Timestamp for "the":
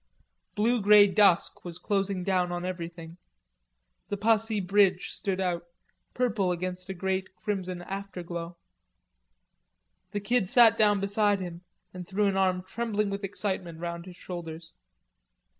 4.09-4.17, 10.09-10.19